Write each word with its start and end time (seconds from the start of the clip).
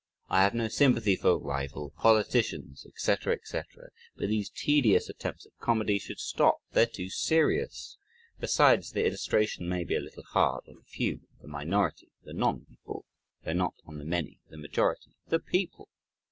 I 0.29 0.41
have 0.41 0.55
no 0.55 0.67
sympathy 0.67 1.15
for 1.15 1.37
(rival) 1.37 1.91
politicians," 1.91 2.87
etc., 2.87 3.33
etc. 3.35 3.89
But 4.15 4.29
these 4.29 4.49
tedious 4.49 5.09
attempts 5.09 5.45
at 5.45 5.55
comedy 5.59 5.99
should 5.99 6.17
stop, 6.19 6.63
they're 6.71 6.87
too 6.87 7.11
serious, 7.11 7.99
besides 8.39 8.93
the 8.93 9.05
illustration 9.05 9.69
may 9.69 9.83
be 9.83 9.95
a 9.95 9.99
little 10.01 10.23
hard 10.23 10.63
on 10.67 10.79
a 10.79 10.83
few, 10.85 11.27
the 11.39 11.47
minority 11.47 12.09
(the 12.23 12.33
non 12.33 12.65
people) 12.65 13.05
though 13.45 13.53
not 13.53 13.75
on 13.85 13.99
the 13.99 14.05
many, 14.05 14.39
the 14.49 14.57
majority 14.57 15.11
(the 15.27 15.37
people)! 15.37 15.87